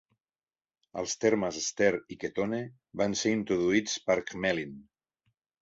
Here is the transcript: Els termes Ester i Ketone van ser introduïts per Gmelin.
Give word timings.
Els 1.01 1.13
termes 1.25 1.59
Ester 1.59 1.91
i 2.15 2.19
Ketone 2.25 2.63
van 3.03 3.17
ser 3.23 3.37
introduïts 3.41 4.03
per 4.09 4.17
Gmelin. 4.33 4.77